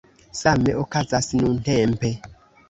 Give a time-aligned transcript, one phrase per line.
[0.41, 2.09] Same okazas nuntempe.